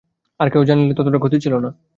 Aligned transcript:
আর 0.39 0.47
কেহ 0.49 0.61
জানিলে 0.63 0.93
ততটা 0.97 1.19
ক্ষতি 1.19 1.37
ছিল 1.45 1.53
না। 1.57 1.69